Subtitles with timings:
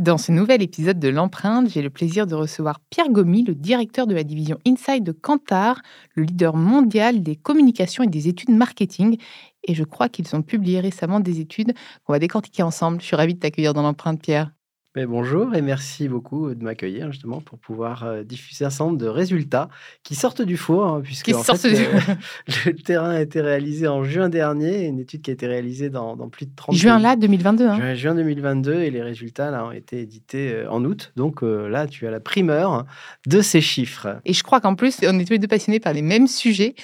[0.00, 4.06] Dans ce nouvel épisode de l'empreinte, j'ai le plaisir de recevoir Pierre Gomy, le directeur
[4.06, 5.82] de la division Inside de Kantar,
[6.14, 9.18] le leader mondial des communications et des études marketing.
[9.62, 11.74] Et je crois qu'ils ont publié récemment des études
[12.06, 13.02] qu'on va décortiquer ensemble.
[13.02, 14.50] Je suis ravie de t'accueillir dans l'empreinte, Pierre
[14.96, 19.06] bonjour et merci beaucoup de m'accueillir justement pour pouvoir euh, diffuser un certain nombre de
[19.06, 19.68] résultats
[20.02, 22.14] qui sortent du four, hein, puisque en fait, euh,
[22.66, 26.16] le terrain a été réalisé en juin dernier, une étude qui a été réalisée dans,
[26.28, 27.94] plus de 30 Juin là, 2022 hein.
[27.94, 31.12] juin, 2022 et les résultats là, ont été édités euh, en août.
[31.14, 32.84] Donc là, tu as la primeur
[33.26, 34.20] de ces chiffres.
[34.24, 36.74] Et je crois qu'en plus, on est tous les deux passionnés par les mêmes sujets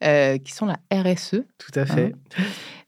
[0.00, 1.42] qui sont la RSE.
[1.58, 2.14] Tout à fait.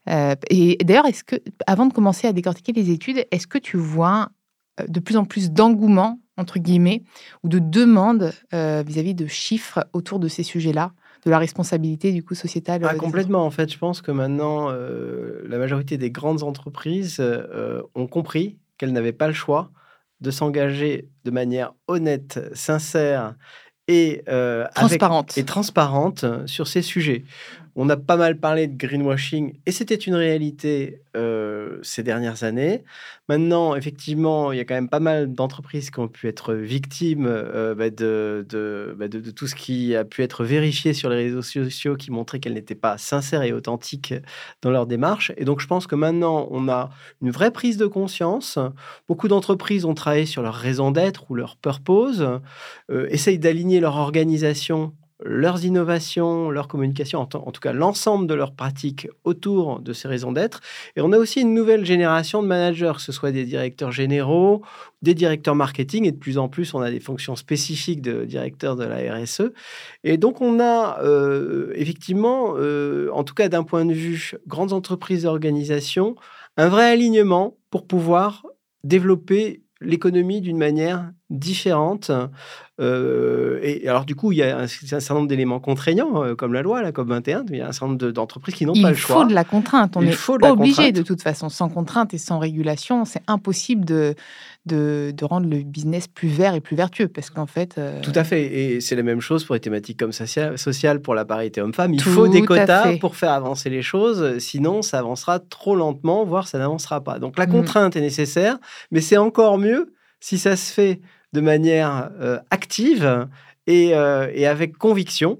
[0.07, 0.35] Hein.
[0.49, 1.35] et d'ailleurs, est-ce que,
[1.67, 4.38] avant de commencer à décortiquer les études, est-ce que tu vois euh,
[4.87, 7.03] de plus en plus d'engouement, entre guillemets,
[7.43, 10.93] ou de demandes euh, vis-à-vis de chiffres autour de ces sujets-là
[11.25, 13.71] de la responsabilité du coup sociétale ah, Complètement, en fait.
[13.71, 17.21] Je pense que maintenant, euh, la majorité des grandes entreprises
[17.93, 19.71] ont compris qu'elles n'avaient pas le choix
[20.21, 23.35] de s'engager de manière honnête, sincère
[23.89, 24.23] et
[24.75, 25.37] transparente.
[25.37, 27.25] et transparente sur ces sujets.
[27.75, 32.83] On a pas mal parlé de greenwashing et c'était une réalité euh, ces dernières années.
[33.27, 37.25] Maintenant, effectivement, il y a quand même pas mal d'entreprises qui ont pu être victimes
[37.27, 41.95] euh, bah, bah, de, tout ce qui a pu être vérifié sur les réseaux sociaux
[41.95, 44.13] qui montraient qu'elles n'étaient pas sincères et authentiques
[44.61, 45.31] dans leur démarche.
[45.37, 46.89] Et donc, je pense que maintenant, on a
[47.21, 48.59] une vraie prise de conscience.
[49.07, 52.25] Beaucoup d'entreprises ont travaillé sur leur raison d'être ou leur purpose,
[52.91, 54.93] euh, essayent d'aligner leur organisation
[55.23, 60.31] leurs innovations, leur communication, en, tout cas l'ensemble de leurs pratiques autour de ces raisons
[60.31, 60.61] d'être.
[60.95, 64.61] Et on a aussi une nouvelle génération de managers, que ce soit des directeurs généraux,
[65.01, 68.75] des directeurs marketing, et de plus en plus, on a des fonctions spécifiques de directeurs
[68.75, 69.51] de la RSE.
[70.03, 74.73] Et donc, on a euh, effectivement, euh, en tout cas d'un point de vue grandes
[74.73, 76.15] entreprises et organisations,
[76.55, 78.45] un vrai alignement pour pouvoir
[78.83, 82.11] développer l'économie d'une manière différente.
[82.79, 86.53] Euh, et alors, du coup, il y a un, certain nombre d'éléments contraignants, euh, comme
[86.53, 87.45] la loi, la COP21.
[87.49, 89.17] Il y a un certain nombre d'entreprises qui n'ont pas le choix.
[89.17, 89.97] Il faut de la contrainte.
[89.97, 91.49] On est obligé, de toute façon.
[91.49, 94.15] Sans contrainte et sans régulation, c'est impossible de,
[94.65, 97.09] de, rendre le business plus vert et plus vertueux.
[97.09, 97.75] Parce qu'en fait.
[97.77, 98.43] Euh, tout à fait.
[98.45, 101.93] Et c'est la même chose pour les thématiques comme sociales, pour la parité homme-femme.
[101.93, 104.39] Il faut des quotas pour faire avancer les choses.
[104.39, 107.19] Sinon, ça avancera trop lentement, voire ça n'avancera pas.
[107.19, 107.51] Donc, la mm.
[107.51, 108.57] contrainte est nécessaire,
[108.91, 111.01] mais c'est encore mieux si ça se fait
[111.33, 113.27] de manière euh, active
[113.69, 115.37] euh, et, avec conviction.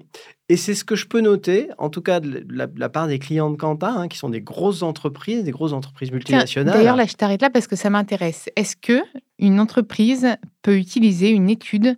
[0.48, 3.50] Et c'est ce que je peux noter, en tout cas de la, part des clients
[3.50, 6.74] de Quentin, hein, qui sont des grosses entreprises, des grosses entreprises multinationales.
[6.74, 8.48] D'ailleurs, là, je t'arrête là parce que ça m'intéresse.
[8.56, 9.00] Est-ce que
[9.38, 10.26] une entreprise
[10.62, 11.96] peut utiliser une étude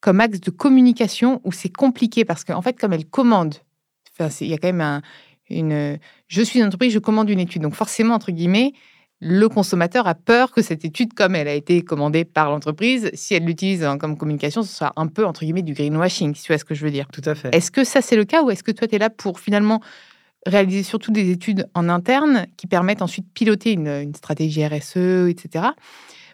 [0.00, 2.26] comme axe de communication où c'est compliqué?
[2.26, 3.54] Parce qu'en fait, comme elle commande,
[4.40, 5.00] il y a quand même
[5.48, 5.98] une.
[6.28, 8.74] Je suis une entreprise, je commande une étude, donc forcément entre guillemets,
[9.20, 13.34] le consommateur a peur que cette étude, comme elle a été commandée par l'entreprise, si
[13.34, 16.58] elle l'utilise comme communication, ce soit un peu, entre guillemets, du greenwashing, si tu vois
[16.58, 17.06] ce que je veux dire.
[17.12, 17.54] Tout à fait.
[17.54, 19.80] Est-ce que ça, c'est le cas ou est-ce que toi, tu es là pour finalement
[20.46, 25.66] réaliser surtout des études en interne qui permettent ensuite de piloter une, stratégie RSE, etc.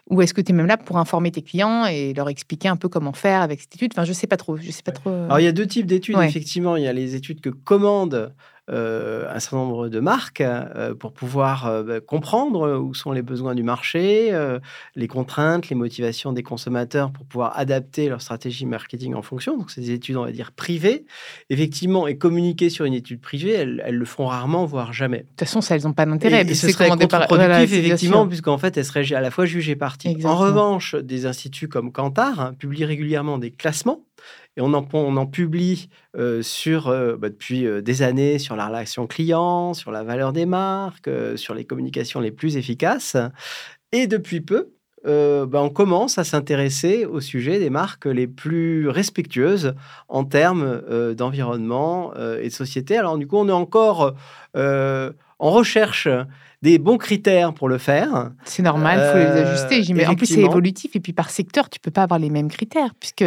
[0.09, 2.75] Ou est-ce que tu es même là pour informer tes clients et leur expliquer un
[2.75, 3.93] peu comment faire avec cette étude?
[3.93, 4.57] Enfin, je sais pas trop.
[4.57, 5.09] Je sais pas trop.
[5.09, 5.25] Euh.
[5.25, 6.75] Alors, il y a deux types d'études, effectivement.
[6.75, 8.27] Il y a les études que commande euh,
[8.67, 13.55] un certain nombre de marques euh, pour pouvoir euh, bah, comprendre où sont les besoins
[13.55, 14.31] du marché,
[14.95, 19.57] les contraintes, les motivations des consommateurs pour pouvoir adapter leur stratégie marketing en fonction.
[19.57, 21.05] Donc, c'est des études, on va dire, privées.
[21.49, 25.19] Effectivement, et communiquer sur une étude privée, elles, le font rarement, voire jamais.
[25.19, 26.41] De toute façon, ça, elles n'ont pas d'intérêt.
[26.41, 30.17] Et, ce serait contre-productif, effectivement, puisqu'en fait, elles seraient à la fois jugées parties.
[30.23, 34.05] En revanche, des instituts comme Kantar hein, publient régulièrement des classements
[34.57, 35.89] et on en, on en publie
[36.41, 41.53] sur, bah, depuis des années sur la relation client, sur la valeur des marques, sur
[41.53, 43.15] les communications les plus efficaces.
[43.91, 44.71] Et depuis peu,
[45.03, 49.73] bah, on commence à s'intéresser au sujet des marques les plus respectueuses
[50.09, 50.81] en termes
[51.15, 52.97] d'environnement et de société.
[52.97, 54.15] Alors du coup, on est encore
[54.53, 56.07] en recherche
[56.61, 58.29] des bons critères pour le faire.
[58.43, 60.05] C'est normal, il faut les ajuster.
[60.05, 60.95] En plus, c'est évolutif.
[60.95, 63.25] Et puis, par secteur, tu peux pas avoir les mêmes critères, puisque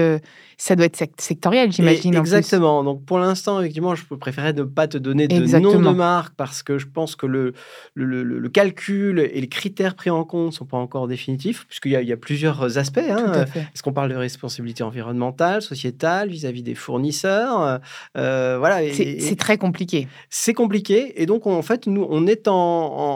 [0.56, 2.14] ça doit être sectoriel, j'imagine.
[2.14, 2.84] Exactement.
[2.84, 6.62] Donc, pour l'instant, effectivement, je préférerais ne pas te donner de nom de marque, parce
[6.62, 7.54] que je pense que le,
[7.94, 11.92] le, le, calcul et les critères pris en compte ne sont pas encore définitifs, puisqu'il
[11.92, 12.98] y, y, a plusieurs aspects.
[12.98, 13.44] Hein.
[13.54, 17.80] Est-ce qu'on parle de responsabilité environnementale, sociétale, vis-à-vis des fournisseurs
[18.16, 18.80] euh, Voilà.
[18.92, 20.08] C'est très compliqué.
[20.30, 21.20] C'est compliqué.
[21.22, 22.54] Et donc, en fait, nous, on est en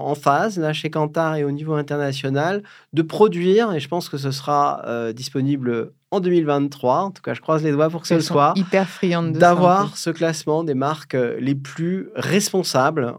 [0.09, 2.63] en phase, là, chez Kantar et au niveau international,
[2.93, 7.35] de produire, et je pense que ce sera euh, disponible en 2023, en tout cas,
[7.35, 8.89] je croise les doigts pour que ce soit, hyper
[9.33, 13.15] d'avoir ce classement des marques euh, les plus responsables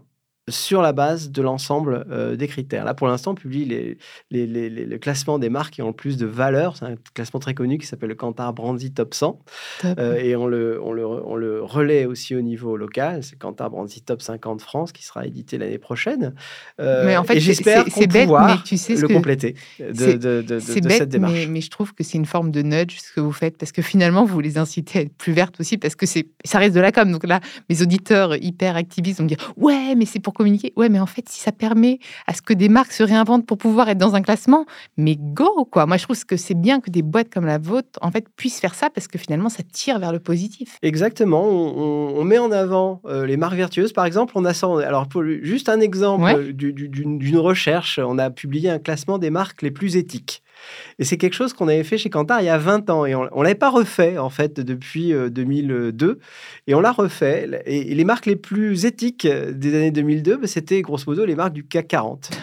[0.50, 2.84] sur la base de l'ensemble euh, des critères.
[2.84, 3.98] Là, pour l'instant, on publie les,
[4.30, 6.76] les, les, le classement des marques qui ont le plus de valeur.
[6.76, 9.40] C'est un classement très connu qui s'appelle le Kantar Brandy Top 100.
[9.84, 13.22] Euh, et on le, on, le, on le, relaie aussi au niveau local.
[13.22, 16.34] C'est Kantar Brandy Top 50 France qui sera édité l'année prochaine.
[16.80, 20.58] Euh, mais en fait, j'espère qu'on pouvoir mais tu sais le compléter de, de, de,
[20.58, 21.32] cette démarche.
[21.32, 23.72] Mais, mais, je trouve que c'est une forme de nudge ce que vous faites parce
[23.72, 26.80] que finalement, vous les incitez à être plus vertes aussi parce que ça reste de
[26.80, 27.10] la com.
[27.10, 30.72] Donc là, mes auditeurs hyper activistes vont me dire Ouais, mais c'est pour communiquer.
[30.76, 33.58] Ouais, mais en fait, si ça permet à ce que des marques se réinventent pour
[33.58, 34.64] pouvoir être dans un classement,
[34.96, 35.84] mais go quoi.
[35.84, 38.58] Moi, je trouve que c'est bien que des boîtes comme la vôtre, en fait, puissent
[38.58, 40.78] faire ça parce que finalement, ça tire vers le positif.
[40.80, 41.44] Exactement.
[41.44, 43.92] On, met en avant euh, les marques vertueuses.
[43.92, 44.52] Par exemple, on a
[44.86, 49.70] alors pour juste un exemple d'une recherche, on a publié un classement des marques les
[49.70, 50.42] plus éthiques.
[50.98, 53.06] Et c'est quelque chose qu'on avait fait chez Kantar il y a 20 ans.
[53.06, 56.06] Et on ne l'avait pas refait, en fait, depuis 2002.
[56.06, 56.18] Euh,
[56.66, 57.62] et on l'a refait.
[57.66, 61.52] Et, les marques les plus éthiques des années 2002, bah, c'était grosso modo les marques
[61.52, 62.30] du CAC 40.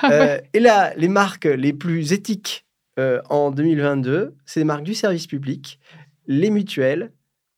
[0.00, 2.64] Ah euh, et là, les marques les plus éthiques
[3.00, 5.80] euh, en 2022, c'est les marques du service public,
[6.28, 7.10] les mutuelles,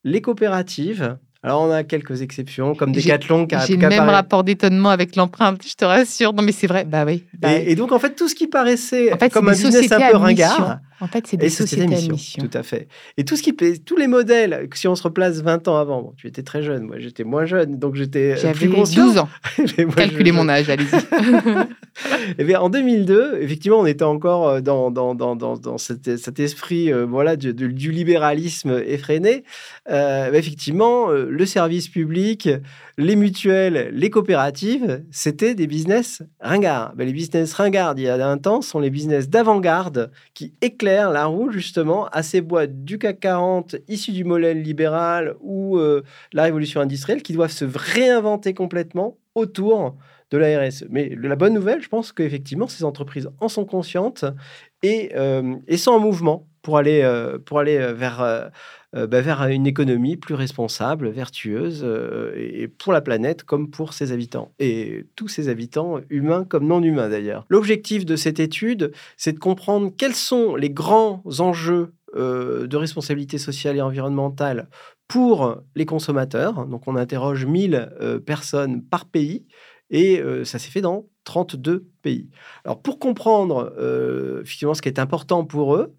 [0.05, 5.16] les coopératives, alors, on a quelques exceptions, comme Decathlon J'ai le même rapport d'étonnement avec
[5.16, 6.34] l'empreinte, je te rassure.
[6.34, 7.25] Non, mais c'est vrai, bah oui.
[7.38, 10.81] Bah et, donc, en fait, tout ce qui paraissait comme un business un peu ringard,
[11.00, 12.43] en fait, c'est des sociétés, à mission.
[12.47, 12.88] Tout à fait.
[13.17, 16.14] Et tout ce qui, tous les modèles, si on se replace 20 ans avant, bon,
[16.17, 19.06] tu étais très jeune, moi j'étais moins jeune, donc j'étais euh, plus conscient.
[19.06, 19.29] 12 ans.
[19.97, 20.97] Calculez mon âge, allez-y.
[20.97, 26.17] et eh bien, en 2002, effectivement, on était encore euh, dans, dans, dans, dans cet,
[26.19, 29.44] cet, esprit euh, voilà, du, du, libéralisme effréné.
[29.91, 32.49] Euh, effectivement, le service public,
[33.00, 36.94] les mutuelles, les coopératives, c'était des business ringards.
[36.94, 41.11] Ben, les business ringards il y a un temps sont les business d'avant-garde qui éclairent
[41.11, 46.02] la roue justement à ces boîtes du CAC 40 issues du modèle libéral ou euh,
[46.35, 49.96] la révolution industrielle qui doivent se réinventer complètement autour
[50.31, 50.85] de la RSE.
[50.91, 54.26] Mais la bonne nouvelle, je pense qu'effectivement, ces entreprises en sont conscientes
[54.82, 58.50] et, euh, sont en mouvement pour aller, euh, pour aller vers
[58.92, 64.10] bah, vers une économie plus responsable, vertueuse, euh, et pour la planète comme pour ses
[64.10, 64.52] habitants.
[64.58, 67.46] Et tous ses habitants, humains comme non humains d'ailleurs.
[67.48, 73.38] L'objectif de cette étude, c'est de comprendre quels sont les grands enjeux euh, de responsabilité
[73.38, 74.69] sociale et environnementale
[75.06, 76.66] pour les consommateurs.
[76.66, 79.46] Donc on interroge 1000 personnes par pays.
[79.93, 82.31] Et ça s'est fait dans 32 pays.
[82.65, 83.74] Alors pour comprendre
[84.41, 85.96] effectivement ce qui est important pour eux,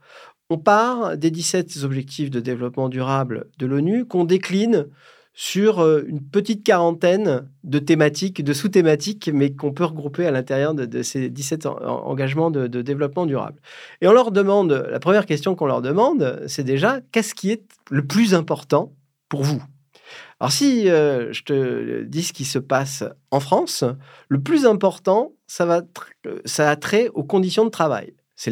[0.52, 4.88] on part des 17 objectifs de développement durable de l'ONU qu'on décline
[5.34, 10.74] sur euh, une petite quarantaine de thématiques, de sous-thématiques, mais qu'on peut regrouper à l'intérieur
[10.74, 13.62] de, ces 17 engagements de, développement durable.
[14.02, 17.64] Et on leur demande, la première question qu'on leur demande, c'est déjà qu'est-ce qui est
[17.90, 18.92] le plus important
[19.30, 19.64] pour vous?
[20.42, 23.86] Alors si euh, je te dis ce qui se passe en France,
[24.28, 25.82] le plus important, ça,
[26.44, 28.14] ça a trait aux conditions de travail.
[28.36, 28.52] C'est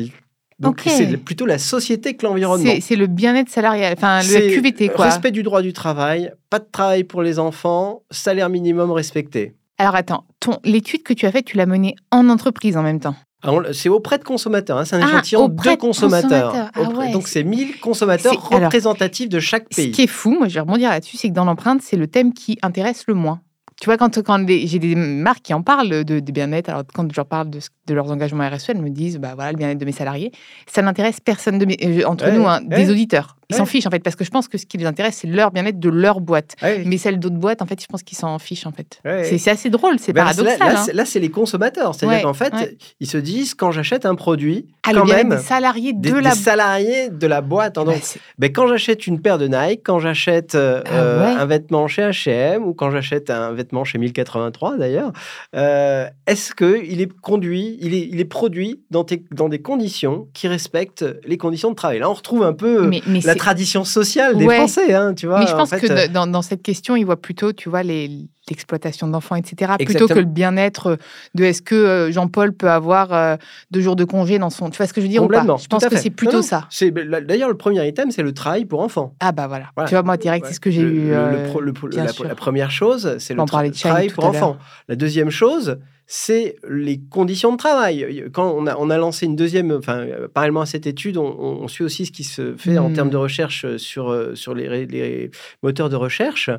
[0.60, 2.74] donc c'est plutôt la société que l'environnement.
[2.82, 5.06] C'est le bien-être salarial, enfin le QVT quoi.
[5.06, 9.56] Respect du droit du travail, pas de travail pour les enfants, salaire minimum respecté.
[9.78, 10.26] Alors attends,
[10.66, 13.16] l'étude que tu as faite, tu l'as menée en entreprise en même temps?
[13.42, 16.54] Ah, c'est auprès de consommateurs, hein, c'est un ah, échantillon de consommateurs.
[16.76, 19.92] Ah donc c'est 1000 consommateurs représentatifs de chaque pays.
[19.92, 22.08] Ce qui est fou, moi je vais rebondir là-dessus, c'est que dans l'empreinte, c'est le
[22.08, 23.40] thème qui intéresse le moins.
[23.80, 27.16] Tu vois, quand, quand j'ai des marques qui en parlent de, bien-être, alors quand je
[27.16, 27.60] leur parle de,
[27.90, 30.32] de leurs engagements RSE, elles me disent bah voilà le bien-être de mes salariés.
[30.68, 32.78] Ça n'intéresse personne de mes, euh, entre Ouais, nous, hein, ouais.
[32.78, 33.36] des auditeurs.
[33.52, 33.70] Ils s'en Ouais.
[33.70, 35.80] fichent en fait parce que je pense que ce qui les intéresse c'est leur bien-être
[35.80, 36.56] de leur boîte.
[36.86, 39.02] Mais celle d'autres boîtes, en fait, je pense qu'ils s'en fichent en fait.
[39.24, 40.60] C'est- assez drôle, c'est Ben, paradoxal.
[40.60, 40.84] Là, hein.
[40.86, 41.96] c'est- là, c'est les consommateurs.
[41.96, 42.54] C'est-à-dire qu'en fait,
[43.00, 46.22] ils se disent quand j'achète un produit, Ah, quand même, des salariés des, de des
[46.22, 47.80] la salariés de la boîte.
[47.80, 47.86] hein.
[47.86, 48.02] Bah, Donc,
[48.38, 52.04] ben, quand j'achète une paire de Nike, quand j'achète euh, Ah euh, un vêtement chez
[52.04, 55.12] H&M ou quand j'achète un vêtement chez 1083 d'ailleurs,
[55.56, 59.60] euh, est-ce que il est conduit, il est, il est produit dans, tes- dans des
[59.62, 63.20] conditions qui respectent les conditions de travail Là, on retrouve un peu euh, mais, mais
[63.22, 64.56] la tradition sociale des Ouais.
[64.58, 65.40] Français, hein, tu vois.
[65.40, 67.70] Mais je en pense fait, que euh, dans, dans cette question, il voit plutôt, tu
[67.70, 70.98] vois, l'exploitation d'enfants, etc., plutôt que le bien-être
[71.36, 73.36] de est-ce que euh, Jean-Paul peut avoir euh,
[73.72, 74.70] deux jours de congé dans son.
[74.70, 75.42] Tu vois ce que je veux dire ou pas?
[75.58, 76.66] Je pense que c'est plutôt non, ça.
[76.70, 79.14] c'est- D'ailleurs, le premier item, c'est le travail pour enfants.
[79.20, 79.66] Ah bah voilà.
[79.76, 79.88] Voilà.
[79.90, 81.12] Tu vois, moi, direct, c'est ce que j'ai eu.
[81.12, 81.46] euh,
[82.24, 84.58] la, première chose, c'est le tra- travail pour enfants.
[84.88, 85.78] La deuxième chose,
[86.12, 88.26] c'est les conditions de travail.
[88.34, 91.24] Quand on a, on a lancé une deuxième, enfin, euh, parallèlement à cette étude, on,
[91.24, 92.94] on suit aussi ce qui se fait en Hmm.
[92.94, 95.30] termes de recherche sur, euh, sur les,
[95.62, 96.50] moteurs de recherche.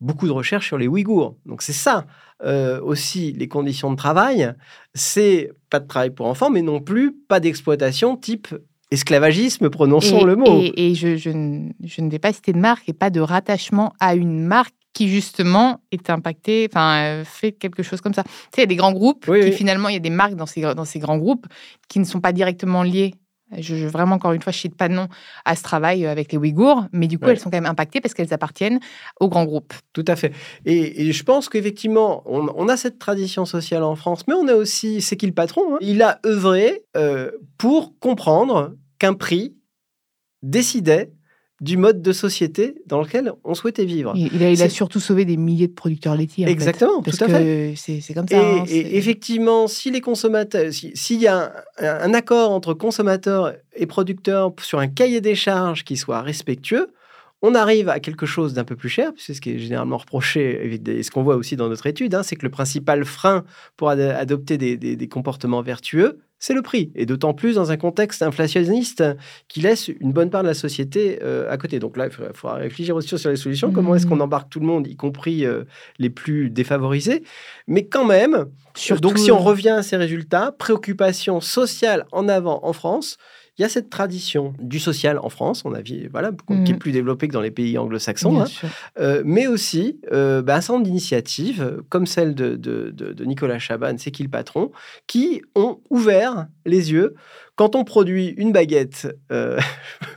[0.00, 1.36] Beaucoup de recherches sur les Ouïghours.
[1.46, 2.06] Donc c'est ça
[2.44, 4.54] euh, aussi les conditions de travail.
[4.94, 8.54] C'est pas de travail pour enfants, mais non plus pas d'exploitation type
[8.92, 10.60] esclavagisme, prononçons et, le mot.
[10.60, 13.20] Et, et je, je ne, je ne vais pas citer de marque et pas de
[13.20, 18.22] rattachement à une marque qui justement est impactée, enfin euh, fait quelque chose comme ça.
[18.24, 19.52] Tu sais, il y a des grands groupes Oui, qui oui.
[19.52, 21.46] finalement, il y a des marques dans ces, dans ces grands groupes
[21.88, 23.14] qui ne sont pas directement liées.
[23.58, 25.08] Je, je- vraiment, encore une fois, je ne cite pas de nom
[25.44, 27.32] à ce travail avec les Ouïghours, mais du coup, Ouais.
[27.32, 28.80] elles sont quand même impactées parce qu'elles appartiennent
[29.20, 29.74] aux grands groupes.
[29.92, 30.32] Tout à fait.
[30.64, 34.48] Et, et je pense qu'effectivement, on, on a cette tradition sociale en France, mais on
[34.48, 35.78] a aussi, c'est qui le patron hein?
[35.82, 39.54] Il a œuvré euh, pour comprendre qu'un prix
[40.42, 41.12] décidait
[41.62, 44.12] du mode de société dans lequel on souhaitait vivre.
[44.16, 46.44] Il, il a, il a C'est- surtout sauvé des milliers de producteurs laitiers.
[46.44, 46.52] en fait.
[46.52, 47.74] Exactement, parce tout à que fait.
[48.00, 48.36] c'est comme ça.
[48.36, 52.74] Et, hein, et effectivement, si les consommateurs, si- s'il y a un, un accord entre
[52.74, 56.88] consommateurs et producteurs sur un cahier des charges qui soit respectueux,
[57.42, 60.80] on arrive à quelque chose d'un peu plus cher, puisque ce qui est généralement reproché,
[60.86, 63.44] et ce qu'on voit aussi dans notre étude, hein, c'est que le principal frein
[63.76, 66.90] pour ad- adopter des, des- des comportements vertueux, c'est le prix.
[66.96, 69.04] Et d'autant plus dans un contexte inflationniste
[69.46, 71.78] qui laisse une bonne part de la société euh, à côté.
[71.78, 73.70] Donc là, il faudra, faudra réfléchir aussi sur les solutions.
[73.70, 75.62] Comment est-ce qu'on embarque tout le monde, y compris euh,
[75.98, 77.22] les plus défavorisés?
[77.68, 82.28] Mais quand même, Surtout, donc, si on euh, revient à ces résultats, préoccupation sociale en
[82.28, 83.18] avant en France,
[83.58, 86.32] il y a cette tradition du social en France, on a vu, voilà,
[86.64, 88.44] qui est plus développée que dans les pays anglo-saxons, hein,
[88.98, 93.24] euh, mais aussi euh, bah, un certain nombre d'initiatives, comme celle de, de- de- de
[93.24, 94.72] Nicolas Chaban, c'est qui le patron,
[95.06, 97.14] qui ont ouvert les yeux.
[97.56, 99.58] Quand on produit une baguette euh,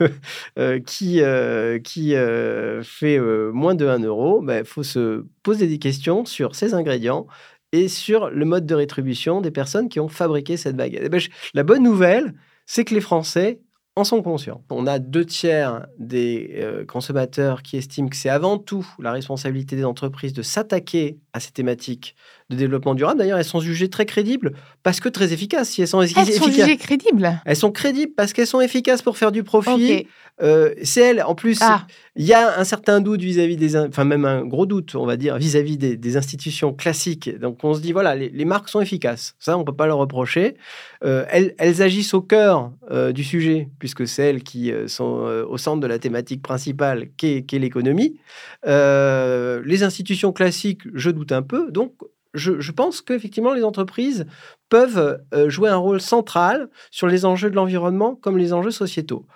[0.86, 3.18] qui, euh, qui euh, fait
[3.52, 7.26] moins de 1 euro, il faut se poser des questions sur ses ingrédients
[7.72, 11.02] et sur le mode de rétribution des personnes qui ont fabriqué cette baguette.
[11.04, 12.32] Eh ben, je- la bonne nouvelle,
[12.66, 13.60] c'est que les Français
[13.96, 14.62] en sont conscients.
[14.70, 19.74] On a deux tiers des euh, consommateurs qui estiment que c'est avant tout la responsabilité
[19.74, 22.14] des entreprises de s'attaquer à ces thématiques
[22.50, 23.18] de développement durable.
[23.18, 25.70] D'ailleurs, elles sont jugées très crédibles parce que très efficaces.
[25.70, 27.40] Si elles sont Elles sont jugées crédibles.
[27.44, 30.06] elles sont crédibles parce qu'elles sont efficaces pour faire du profit.
[30.42, 33.88] Euh, c'est elles, en plus, Ah, il y a un certain doute vis-à-vis des, in-
[33.88, 37.36] enfin même un gros doute, on va dire, vis-à-vis des, des institutions classiques.
[37.40, 39.34] Donc on se dit voilà, les, les marques sont efficaces.
[39.38, 40.56] Ça, on peut pas leur reprocher.
[41.04, 45.04] Euh, elles, elles agissent au cœur euh, du sujet puisque c'est elles qui sont
[45.48, 48.20] au centre de la thématique principale, qu'est qu'est l'économie.
[48.66, 51.70] Les institutions classiques, je doute un peu.
[51.72, 51.92] Donc
[52.36, 54.26] je, pense qu'effectivement, les entreprises
[54.68, 59.26] peuvent euh, jouer un rôle central sur les enjeux de l'environnement comme les enjeux sociétaux.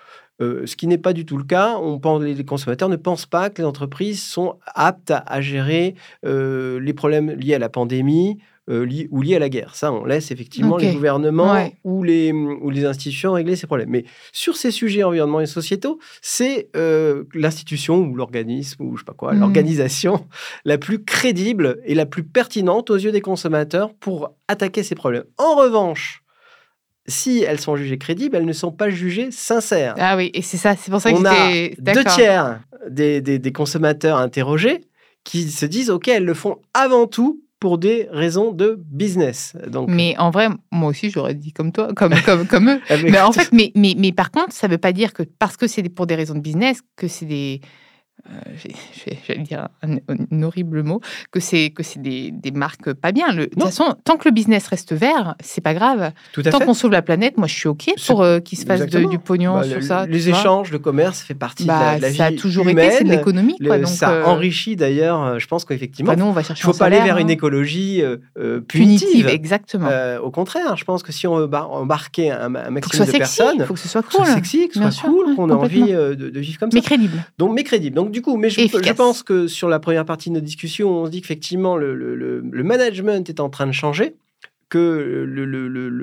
[0.41, 1.77] Euh, ce qui n'est pas du tout le cas.
[1.77, 6.81] On les consommateurs ne pensent pas que les entreprises sont aptes à, à gérer euh,
[6.81, 8.39] les problèmes liés à la pandémie
[8.71, 9.75] euh, li- ou liés à la guerre.
[9.75, 11.75] Ça, on laisse effectivement les gouvernements Ouais.
[11.85, 13.91] ou, les, ou les institutions régler ces problèmes.
[13.91, 19.05] Mais sur ces sujets environnementaux et sociétaux, c'est euh, l'institution ou l'organisme ou je sais
[19.05, 19.41] pas quoi, Mhm.
[19.41, 20.27] l'organisation
[20.65, 25.25] la plus crédible et la plus pertinente aux yeux des consommateurs pour attaquer ces problèmes.
[25.39, 26.23] En revanche,
[27.07, 29.95] si elles sont jugées crédibles, elles ne sont pas jugées sincères.
[29.99, 33.39] ah oui, et c'est ça, c'est pour ça que On a deux tiers des, des-
[33.39, 34.83] des consommateurs interrogés
[35.25, 39.55] qui se disent OK, elles le font avant tout pour des raisons de business.
[39.69, 42.81] Donc, Mais en vrai, moi aussi, j'aurais dit comme toi, comme, comme, comme eux.
[42.89, 45.23] avec- Mais en fait, mais, mais, mais par contre, ça ne veut pas dire que
[45.39, 47.61] parce que c'est pour des raisons de business, que c'est des.
[48.29, 51.01] Euh, j'allais dire un, horrible mot,
[51.31, 53.33] que c'est que c'est des, des, marques pas bien.
[53.33, 56.13] Le, de toute façon, tant que le business reste vert, c'est pas grave.
[56.51, 59.19] tant qu'on sauve la planète, moi je suis ok pour euh, qu'il se fasse du
[59.19, 60.07] pognon bah, sur ça.
[60.07, 63.05] Les échanges, le commerce fait partie de la, bah, vie Ça a toujours été, c'est
[63.05, 63.57] de l'économie.
[63.87, 65.39] ça euh, enrichit d'ailleurs.
[65.39, 67.33] Je pense qu'effectivement, il ne faut pas aller vers une hein.
[67.33, 68.03] écologie
[68.69, 69.29] punitive.
[69.29, 69.89] Exactement.
[70.23, 73.75] au contraire, je pense que si on veut embarquer un, maximum de personnes, il faut
[73.75, 76.71] que ce soit cool, sexy, que ce soit cool, qu'on ait envie de, vivre comme
[76.71, 76.77] ça.
[76.77, 77.25] Mais crédible.
[77.39, 77.97] Donc mais crédible.
[77.97, 80.91] Donc du coup, mais je, je, pense que sur la première partie de notre discussion,
[80.91, 84.15] on se dit qu'effectivement, le, le, le, management est en train de changer
[84.69, 85.25] que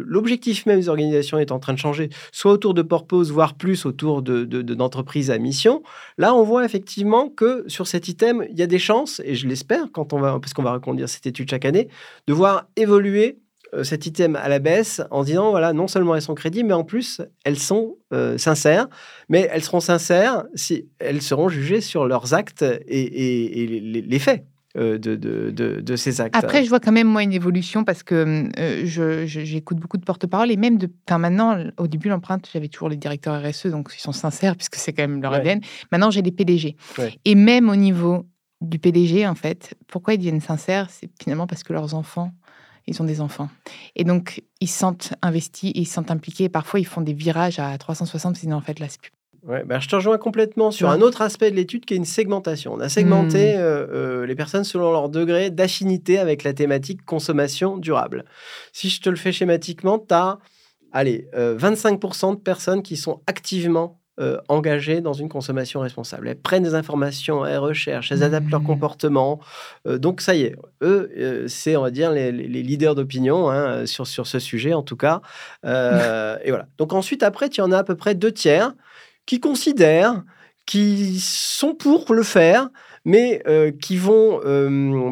[0.06, 3.86] l'objectif même des organisations est en train de changer, soit autour de purpose, voire plus
[3.86, 5.84] autour d'entreprises de, de, à mission.
[6.18, 9.48] Là, on voit effectivement que sur cet item, il y a des chances, et je
[9.48, 11.88] l'espère, quand on va, parce qu'on va reconduire cette étude chaque année,
[12.28, 13.40] de voir évoluer
[13.84, 16.84] cet item à la baisse en disant voilà, non seulement elles sont crédibles, mais en
[16.84, 18.88] plus elles sont euh, sincères.
[19.30, 23.68] Mais elles seront sincères si elles seront jugées sur leurs actes et,
[24.08, 24.46] les, faits.
[24.78, 25.50] Euh, de, de,
[25.82, 26.36] de, ces actes.
[26.36, 28.48] Après, je vois quand même, moi, une évolution parce que
[29.26, 30.88] j'écoute beaucoup de porte-parole et même de.
[31.18, 34.94] maintenant, au début, l'empreinte, j'avais toujours les directeurs RSE, donc ils sont sincères puisque c'est
[34.94, 35.62] quand même leur ADN.
[35.92, 36.76] Maintenant, j'ai les PDG.
[37.26, 38.28] Et même au niveau
[38.62, 40.90] du PDG, en fait, pourquoi ils deviennent sincères?
[40.92, 42.32] C'est finalement parce que leurs enfants
[42.88, 43.50] ils ont des enfants.
[43.96, 46.50] Et donc, ils se sentent investis, ils se sentent impliqués.
[46.50, 49.12] parfois, ils font des virages à 360, sinon, en fait, là, c'est plus
[49.48, 52.06] Ouais, bah, je te rejoins complètement sur un autre aspect de l'étude qui est une
[52.06, 52.74] segmentation.
[52.74, 53.60] On a segmenté hmm.
[53.60, 58.26] euh, euh, les personnes selon leur degré d'affinité avec la thématique consommation durable.
[58.74, 60.40] Si je te le fais schématiquement, tu as
[60.92, 66.28] allez, 25% euh, de personnes qui sont activement euh, engagées dans une consommation responsable.
[66.28, 68.66] Elles prennent des informations, elles recherchent, elles adaptent leur mmh.
[68.66, 69.40] comportement.
[69.86, 73.86] Euh, donc ça y est, eux, euh, c'est, on va dire, les, leaders d'opinion hein,
[73.86, 75.22] sur, sur ce sujet, en tout cas.
[75.64, 76.66] et voilà.
[76.80, 78.74] Donc ensuite, après, tu en as à peu près deux tiers
[79.28, 80.24] qui considèrent,
[80.66, 82.70] qui sont pour le faire,
[83.06, 83.44] mais
[83.84, 84.42] qui vont,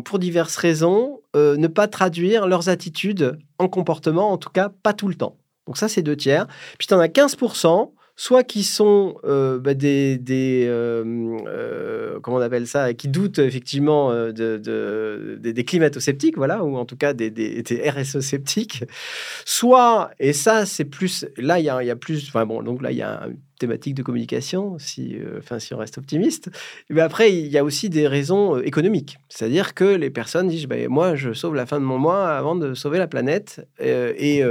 [0.04, 5.08] pour diverses raisons, ne pas traduire leurs attitudes en comportement, en tout cas pas tout
[5.08, 5.38] le temps.
[5.68, 6.48] Donc ça, c'est deux tiers.
[6.80, 11.04] Puis tu en as 15% soit qui sont euh, bah, des, des euh,
[11.48, 16.98] euh, comment on appelle ça, qui doutent effectivement de, des climato-sceptiques, voilà, ou en tout
[16.98, 18.84] cas des, des, RSE-sceptiques,
[19.46, 22.82] soit, et ça c'est plus, là il y a, y a, plus, enfin bon, donc
[22.82, 23.28] là il y a
[23.60, 26.50] thématique de communication, si, enfin, si on reste optimiste.
[26.90, 29.18] Mais après, il y a aussi des raisons économiques.
[29.30, 32.56] C'est-à-dire que les personnes disent bah, Moi, je sauve la fin de mon mois avant
[32.56, 33.68] de sauver la planète.
[33.80, 34.44] et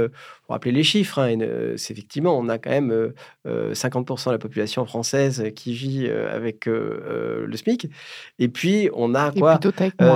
[0.45, 1.37] pour rappeler les chiffres, hein,
[1.75, 3.13] c'est effectivement, on a quand même
[3.45, 7.89] 50% euh, de la population française qui vit euh, avec euh, le SMIC.
[8.37, 9.59] Et puis, on a quoi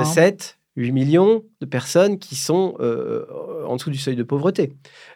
[0.03, 0.93] 7, 8 hein.
[0.93, 2.75] millions de personnes qui sont
[3.67, 4.73] en dessous du seuil de pauvreté.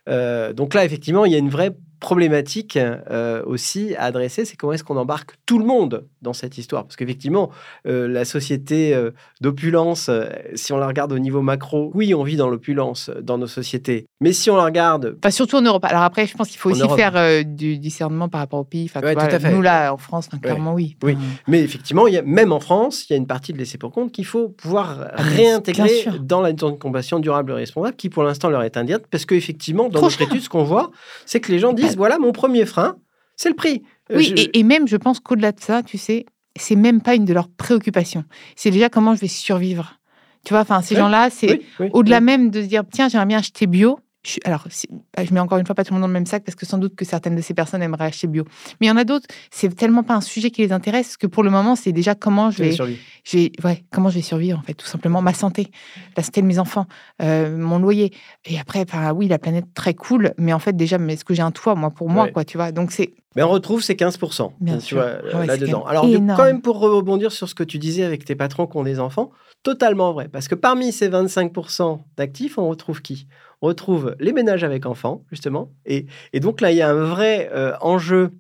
[0.08, 4.74] donc là, effectivement, il y a une vraie problématique euh, aussi à adresser, c'est comment
[4.74, 6.84] est-ce qu'on embarque tout le monde dans cette histoire?
[6.84, 7.50] Parce qu'effectivement,
[7.88, 10.12] euh, la société euh, d'opulence,
[10.54, 14.06] si on la regarde au niveau macro, oui, on vit dans l'opulence dans nos sociétés.
[14.20, 15.12] Mais si on la regarde...
[15.22, 15.86] Pas surtout en Europe.
[15.86, 18.92] Alors après, je pense qu'il faut aussi faire du discernement par rapport au pays.
[18.94, 19.02] Enfin,
[19.50, 20.98] Nous, là, en France, clairement, oui.
[21.04, 23.78] Oui, mais effectivement, y a, même en France, il y a une partie de laisser
[23.78, 28.24] pour compte qu'il faut pouvoir ah, réintégrer dans la compassion durable et responsable, qui pour
[28.24, 30.92] l'instant leur est indienne, parce qu'effectivement, dans notre étude, ce qu'on voit,
[31.26, 32.98] c'est que les gens disent voilà mon premier frein,
[33.36, 33.84] c'est le prix.
[34.12, 36.26] Euh, oui, et, même, je pense qu'au-delà de ça, tu sais,
[36.56, 38.24] c'est même pas une de leurs préoccupations.
[38.56, 40.00] C'est déjà comment je vais survivre.
[40.46, 41.62] Tu vois, enfin, ces gens-là, c'est
[41.94, 44.00] au-delà même de se dire, tiens, j'aimerais bien acheter bio
[44.46, 44.68] alors,
[45.16, 46.56] bah, je mets encore une fois pas tout le monde dans le même sac parce
[46.56, 48.46] que sans doute que certaines de ces personnes aimeraient acheter bio.
[48.80, 51.28] Mais il y en a d'autres, c'est tellement pas un sujet qui les intéresse que
[51.28, 54.74] pour le moment, c'est déjà comment je vais, ouais, comment je vais survivre en fait,
[54.74, 55.68] tout simplement ma santé,
[56.16, 56.86] la santé de mes enfants,
[57.22, 58.14] euh, mon loyer.
[58.46, 61.42] Et après, oui, la planète très cool, mais en fait déjà, mais est-ce que j'ai
[61.42, 62.72] un toit moi pour moi quoi, tu vois?
[62.72, 63.14] Donc c'est.
[63.36, 65.84] Mais on retrouve ces 15%, Bien tu vois, ah là-dedans.
[65.86, 68.84] Alors, quand même pour rebondir sur ce que tu disais avec tes patrons qui ont
[68.84, 69.32] des enfants,
[69.64, 70.28] totalement vrai.
[70.28, 73.28] Parce que parmi ces 25% d'actifs, on retrouve qui?
[73.68, 75.72] Retrouve les ménages avec enfants, justement.
[75.86, 78.32] Et, et donc là, il y a un vrai euh, enjeu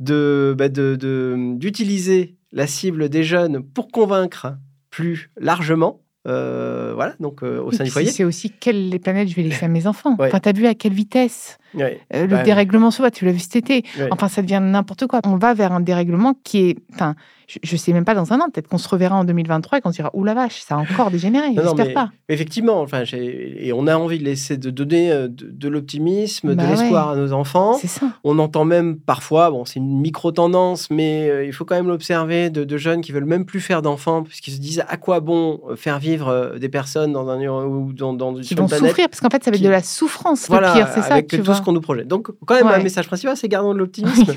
[0.00, 4.56] de, bah, d'utiliser de, la cible des jeunes pour convaincre
[4.90, 6.00] plus largement.
[6.28, 8.10] Euh, voilà, donc euh, au sein du foyer.
[8.10, 10.14] C'est aussi quelles planètes je vais laisser à mes enfants.
[10.20, 13.40] Enfin, tu as vu à quelle vitesse le bah, dérèglement se voit, tu l'as vu
[13.40, 13.82] cet été.
[14.10, 15.20] Enfin, ça devient n'importe quoi.
[15.24, 16.76] On va vers un dérèglement qui est.
[16.92, 17.16] Enfin,
[17.62, 18.48] je ne sais même pas dans un an.
[18.52, 20.78] Peut-être qu'on se reverra en 2023 et qu'on se dira Ouh la vache, ça a
[20.78, 21.48] encore dégénéré.
[21.54, 22.10] J'espère pas.
[22.28, 26.66] Effectivement, enfin, et on a envie de laisser de donner euh, de, l'optimisme, de bah
[26.68, 27.78] l'espoir à nos enfants.
[27.84, 28.06] Ça.
[28.24, 32.50] On entend même parfois, bon, c'est une micro-tendance, mais euh, il faut quand même l'observer,
[32.50, 35.76] de, jeunes qui veulent même plus faire d'enfants, puisqu'ils se disent à quoi bon euh,
[35.76, 39.42] faire vivre des personnes dans un ou dans, dans qui vont souffrir parce qu'en fait
[39.42, 41.54] ça va être de la souffrance voilà, le pire c'est ça avec tu tout vois.
[41.54, 42.82] ce qu'on nous projette donc quand même un Ouais.
[42.82, 44.32] message principal c'est gardons de l'optimisme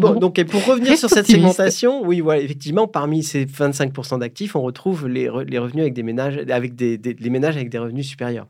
[0.00, 1.56] bon, donc et pour revenir Reste sur cette optimiste.
[1.56, 2.53] segmentation oui voilà effectivement
[2.86, 6.98] parmi ces 25% d'actifs on retrouve les, re- les revenus avec des ménages avec des,
[6.98, 8.46] des- les ménages avec des revenus supérieurs.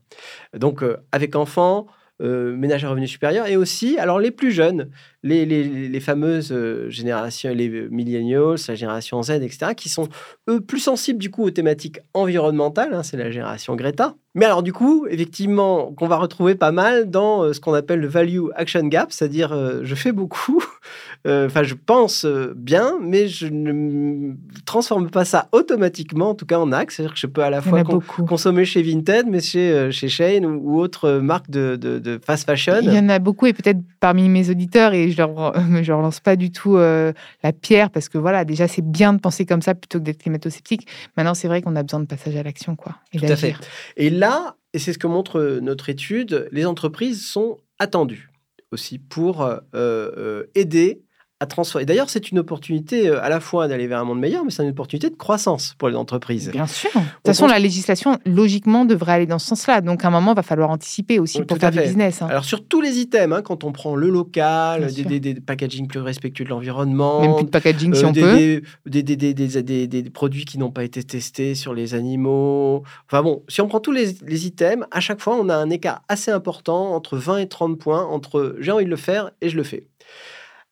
[0.57, 1.87] Donc euh, avec enfants
[2.23, 4.89] euh, ménages à revenus supérieurs et aussi alors les plus jeunes
[5.25, 10.07] les, les, les fameuses euh, générations les millennials la génération Z etc qui sont
[10.49, 14.15] eux plus sensibles du coup aux thématiques environnementales hein, c'est la génération Greta.
[14.37, 18.01] Mais alors du coup effectivement qu'on va retrouver pas mal dans euh, ce qu'on appelle
[18.01, 20.63] le value action gap c'est-à-dire euh, je fais beaucoup
[21.27, 24.33] euh, enfin je pense euh, bien mais je ne
[24.67, 26.97] transforme pas ça automatiquement en tout cas en axe.
[26.97, 28.25] C'est-à-dire que je peux à la fois a con- beaucoup.
[28.25, 31.99] consommer chez Vinted mais chez, euh, chez Shane ou, ou autre euh, marque de, de,
[31.99, 32.81] de fast fashion.
[32.83, 36.01] Il y en a beaucoup et peut-être parmi mes auditeurs et je leur je leur
[36.01, 39.47] lance pas du tout euh, la pierre parce que voilà déjà c'est bien de penser
[39.47, 42.43] comme ça plutôt que d'être climato-sceptique maintenant c'est vrai qu'on a besoin de passage à
[42.43, 43.55] l'action quoi et Tout à fait.
[43.97, 48.31] Et là, et c'est ce que montre euh, notre étude, les entreprises sont attendues
[48.73, 51.04] aussi pour euh, aider
[51.45, 51.85] à transformer.
[51.87, 54.63] D'ailleurs, c'est une opportunité euh, à la fois d'aller vers un monde meilleur, mais c'est
[54.65, 56.51] une opportunité de croissance pour les entreprises.
[56.51, 56.91] Bien sûr.
[56.95, 59.81] De toute façon, la législation, logiquement, devrait aller dans ce sens-là.
[59.81, 62.23] Donc, à un moment, il va falloir anticiper aussi Oui, pour faire du business.
[62.23, 62.27] hein.
[62.29, 65.07] Alors, sur tous les items, hein, quand on prend le local, des, sûr.
[65.07, 70.11] des, des packaging plus respectueux de l'environnement, Même plus de packaging si on des, peut.
[70.13, 72.83] Produits qui n'ont pas été testés sur les animaux.
[73.07, 75.71] Enfin bon, si on prend tous les, les items, à chaque fois, on a un
[75.71, 79.49] écart assez important entre 20 et 30 points entre j'ai envie de le faire et
[79.49, 79.87] je le fais.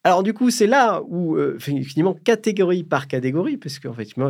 [0.04, 3.78] Alors du coup, c'est là où, euh, finalement, catégorie par catégorie, parce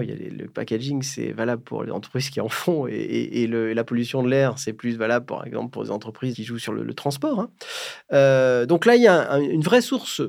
[0.03, 3.47] il y a les- le packaging, c'est valable pour les entreprises qui en font, et,
[3.47, 6.75] la pollution de l'air, c'est plus valable, par exemple, pour les entreprises qui jouent sur
[6.75, 7.41] le, transport.
[7.41, 7.49] hein.
[8.13, 10.21] Euh, donc là, il y a un- une vraie source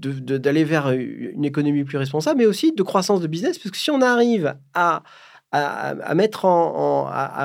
[0.00, 3.92] d'aller vers une économie plus responsable, mais aussi de croissance de business, parce que si
[3.92, 5.04] on arrive à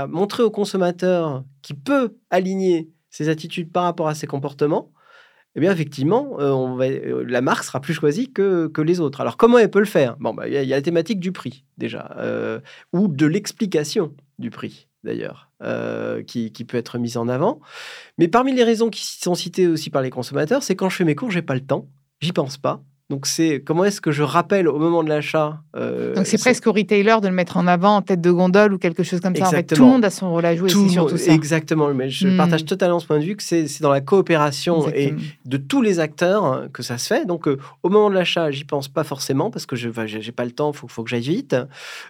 [0.08, 4.92] montrer au consommateur qui peut aligner ses attitudes par rapport à ses comportements,
[5.58, 9.22] eh bien, effectivement, euh, euh, la marque sera plus choisie que, les autres.
[9.22, 10.16] Alors, comment elle peut le faire?
[10.20, 12.60] Bon, bah, il y, a- la thématique du prix, déjà, euh,
[12.94, 15.50] ou de l'explication du prix, d'ailleurs,
[16.28, 17.60] qui, qui peut être mise en avant.
[18.20, 21.06] Mais parmi les raisons qui sont citées aussi par les consommateurs, c'est quand je fais
[21.06, 21.90] mes cours, j'ai pas le temps,
[22.22, 22.84] j'y pense pas.
[23.10, 26.42] Donc, c'est comment est-ce que je rappelle au moment de l'achat euh, Donc, c'est ce-
[26.44, 29.22] presque au retailer de le mettre en avant en tête de gondole ou quelque chose
[29.22, 29.48] comme ça.
[29.48, 30.70] En fait, tout le monde a son rôle à jouer.
[30.70, 31.32] tout surtout ça.
[31.32, 32.36] Exactement, mais je Hmm.
[32.38, 35.14] partage totalement ce point de vue que c'est dans la coopération et
[35.46, 37.26] de tous les acteurs que ça se fait.
[37.26, 40.44] Donc, euh, au moment de l'achat, j'y pense pas forcément parce que je n'ai pas
[40.44, 41.56] le temps, il faut, faut que j'aille vite.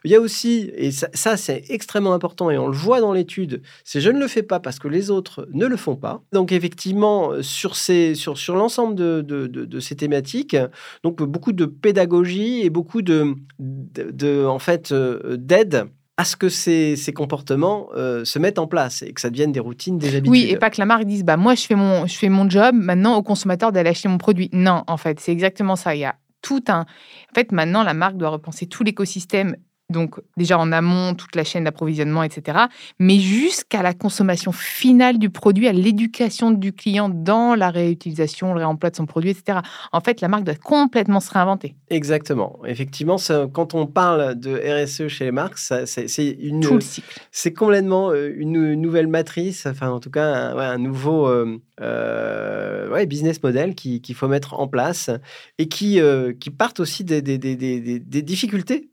[0.03, 3.13] Il y a aussi, et ça, ça, c'est extrêmement important et on le voit dans
[3.13, 6.21] l'étude, c'est je ne le fais pas parce que les autres ne le font pas.
[6.33, 10.57] Donc, effectivement, sur, ces, sur, sur l'ensemble de, de, de- de ces thématiques,
[11.03, 15.85] donc beaucoup de pédagogie et beaucoup de, de, de, en fait, euh, d'aide
[16.17, 19.51] à ce que ces, ces comportements euh, se mettent en place et que ça devienne
[19.51, 20.31] des routines, des habitudes.
[20.31, 22.49] Oui, et pas que la marque dise bah moi je fais mon je fais mon
[22.49, 24.49] job, maintenant au consommateur d'aller acheter mon produit.
[24.51, 25.95] Non, en fait, c'est exactement ça.
[25.95, 29.55] Il y a tout un En fait, maintenant la marque doit repenser tout l'écosystème.
[29.89, 32.57] Donc déjà en amont, toute la chaîne d'approvisionnement, etc.
[32.99, 38.59] Mais jusqu'à la consommation finale du produit, à l'éducation du client dans la réutilisation, le
[38.59, 39.59] réemploi de son produit, etc.
[39.93, 41.75] En fait, la marque doit complètement se réinventer.
[41.89, 42.59] Exactement.
[42.65, 47.21] Effectivement, ça- quand on parle de RSE chez les marques, c'est une, Tout le cycle.
[47.31, 51.57] c'est complètement euh, une nouvelle matrice, enfin en tout cas un, ouais, un nouveau euh,
[51.79, 55.09] euh, ouais, business model qui- qu'il faut mettre en place
[55.57, 57.55] et qui, euh, qui partent aussi des- des- des-
[57.99, 58.89] des difficultés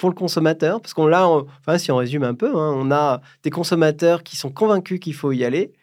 [0.00, 3.20] pour le consommateur, parce qu'on l'a, enfin si on résume un peu, hein, on a
[3.42, 5.74] des consommateurs qui sont convaincus qu'il faut y aller,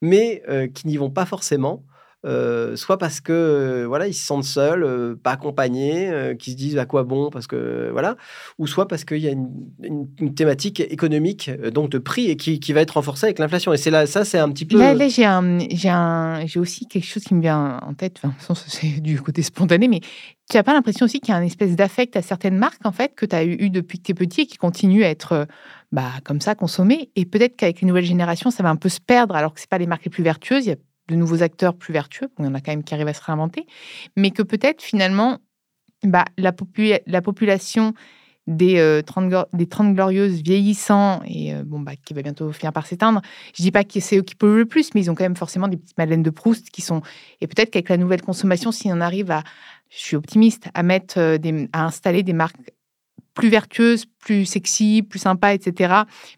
[0.00, 1.82] mais euh, qui n'y vont pas forcément.
[2.26, 6.56] Euh, soit parce que euh, voilà ils se sentent seuls, euh, pas accompagnés, qui se
[6.56, 8.16] disent à quoi bon parce que voilà,
[8.58, 12.72] ou soit parce qu'il y a une, thématique économique donc de prix et qui, qui
[12.72, 13.72] va être renforcée avec l'inflation.
[13.72, 15.26] Et c'est là ça c'est un petit peu Là, là, j'ai
[16.46, 18.20] j'ai aussi quelque chose qui me vient en tête.
[18.24, 20.00] Enfin, c'est du côté spontané, mais
[20.50, 22.92] tu n'as pas l'impression aussi qu'il y a une espèce d'affect à certaines marques en
[22.92, 25.46] fait que tu as eu, depuis que tu es petit et qui continuent à être
[25.92, 27.10] bah, comme ça consommées.
[27.14, 29.70] Et peut-être qu'avec les nouvelles générations, ça va un peu se perdre, alors que c'est
[29.70, 30.66] pas les marques les plus vertueuses.
[30.66, 30.76] Il
[31.08, 32.28] de nouveaux acteurs plus vertueux.
[32.38, 33.66] Il y en a quand même qui arrivent à se réinventer,
[34.16, 35.38] mais que peut-être finalement,
[36.02, 36.52] bah, la,
[37.06, 37.94] la population
[38.46, 42.52] des, euh, 30, glo- des 30 glorieuses vieillissant et euh, bon, bah, qui va bientôt
[42.52, 43.20] finir par s'éteindre.
[43.56, 45.36] Je dis pas que c'est eux qui polluent le plus, mais ils ont quand même
[45.36, 47.02] forcément des petites Madeleines de Proust qui sont.
[47.40, 49.42] Et peut-être qu'avec la nouvelle consommation, si on arrive à,
[49.90, 52.56] je suis optimiste, à mettre euh, des, à installer des marques
[53.34, 55.94] plus vertueuses, plus sexy, plus sympas, etc.,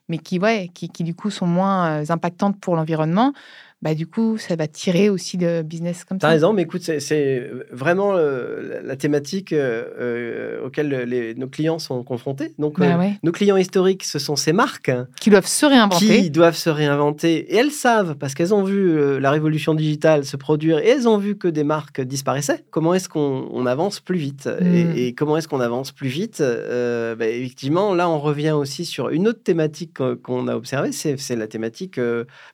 [0.08, 3.32] mais qui, ouais, qui, qui du coup sont moins euh, impactantes pour l'environnement,
[3.80, 6.32] bah, du coup, ça va tirer aussi de business comme T'as ça.
[6.32, 12.02] raison, mais écoute, c'est- vraiment euh, la thématique euh, euh, auquel les- nos clients sont
[12.02, 12.54] confrontés.
[12.58, 13.12] Donc, Bah euh, ouais.
[13.22, 16.22] nos clients historiques, ce sont ces marques Qui doivent se réinventer.
[16.22, 17.52] qui doivent se réinventer.
[17.52, 21.18] Et elles savent, parce qu'elles ont vu la révolution digitale se produire et elles ont
[21.18, 22.64] vu que des marques disparaissaient.
[22.70, 24.48] Comment est-ce qu'on on avance plus vite?
[24.60, 24.74] Mm.
[24.74, 26.42] et, et comment est-ce qu'on avance plus vite?
[26.42, 31.46] Bah, Effectivement, là, on revient aussi sur une autre thématique qu'on- a observée, c'est la
[31.46, 32.00] thématique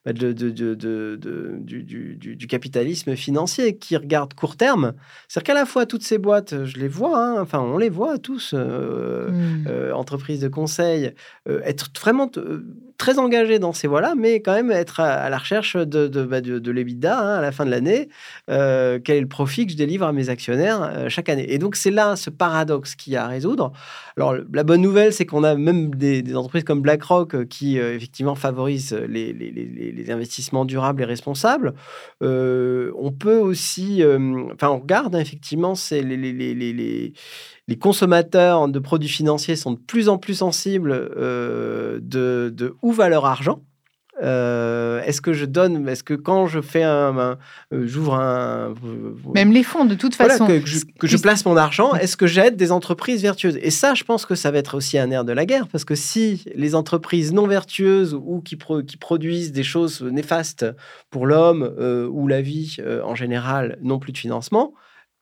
[0.04, 4.56] bah, de, de- de- de- de- du, du- du- du capitalisme financier qui regarde court
[4.56, 4.92] terme.
[5.28, 8.18] C'est-à-dire qu'à la fois, toutes ces boîtes, je les vois, hein, enfin, on les voit
[8.18, 8.52] tous.
[8.54, 9.64] euh, Hmm.
[9.68, 11.12] euh, entreprises de conseil,
[11.48, 12.64] euh, être vraiment euh,
[12.98, 16.22] très engagé dans ces voies-là, mais quand même être à, à la recherche de, de,
[16.24, 18.08] bah, de, de l'EBITDA hein, à la fin de l'année.
[18.50, 21.58] Euh, quel est le profit que je délivre à mes actionnaires euh, chaque année Et
[21.58, 23.72] donc, c'est là ce paradoxe qu'il y a à résoudre.
[24.16, 27.78] Alors, la bonne nouvelle, c'est qu'on a même des, des entreprises comme BlackRock euh, qui,
[27.78, 31.74] euh, effectivement, favorisent les, les, les- les investissements durables et responsables.
[32.22, 34.02] Euh, on peut aussi,
[34.52, 40.18] enfin, on regarde hein, effectivement, c'est les consommateurs de produits financiers sont de plus en
[40.18, 43.62] plus sensibles euh, de, de où va leur argent.
[44.22, 47.38] Euh, est-ce que je donne, est-ce que quand je fais un, un-
[47.72, 48.72] euh, j'ouvre un,
[49.34, 50.46] Même les fonds, de toute voilà, façon.
[50.46, 53.58] que, je, que je Juste- place mon argent, est-ce que j'aide des entreprises vertueuses?
[53.60, 55.84] Et ça, je pense que ça va être aussi un air de la guerre, parce
[55.84, 60.64] que si les entreprises non vertueuses ou qui, pro- qui produisent des choses néfastes
[61.10, 64.74] pour l'homme euh, ou la vie euh, en général n'ont plus de financement,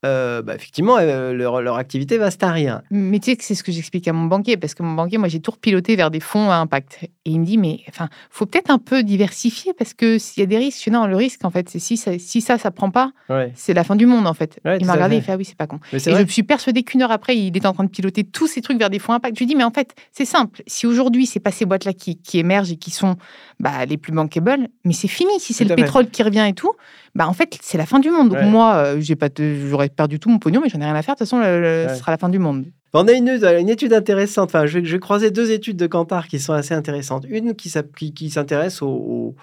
[0.04, 2.82] euh, bah, effectivement, euh, leur, leur activité va se tarir.
[2.90, 5.18] Mais tu sais que c'est ce que j'explique à mon banquier, parce que mon banquier,
[5.18, 6.98] moi, j'ai tout repiloté vers des fonds à impact.
[7.02, 10.44] Et il me dit, mais enfin, faut peut-être un peu diversifier, parce que s'il y
[10.44, 12.58] a des risques, je dis, non, le risque, en fait, c'est si ça, si ça,
[12.58, 13.52] ça prend pas, Ouais.
[13.54, 14.58] c'est la fin du monde, en fait.
[14.64, 15.78] Ouais, il m'a à regardé, il fait, ah oui, c'est pas con.
[15.92, 18.60] Et je suis persuadée qu'une heure après, il est en train de piloter tous ces
[18.60, 19.36] trucs vers des fonds impact.
[19.36, 20.62] Je lui dis, mais en fait, c'est simple.
[20.66, 23.16] Si aujourd'hui, c'est pas ces boîtes-là qui, qui émergent et qui sont
[23.60, 25.30] bah, les plus bankable, mais c'est fini.
[25.38, 25.82] Si c'est le à fait.
[25.82, 26.72] pétrole qui revient et tout,
[27.14, 28.30] bah, en fait, c'est la fin du monde.
[28.30, 28.46] Donc Ouais.
[28.46, 29.28] moi, euh, j'ai pas,
[29.68, 31.14] j'aurais perdu tout mon pognon, mais j'en ai rien à faire.
[31.14, 31.88] De toute façon, le- le- Ouais.
[31.94, 32.64] ce sera la fin du monde.
[32.94, 34.50] On a une, une étude intéressante.
[34.50, 37.24] Enfin, je vais, je vais croiser deux études de Kantar qui sont assez intéressantes.
[37.28, 39.34] Une qui, s'app- qui, qui s'intéresse au, au,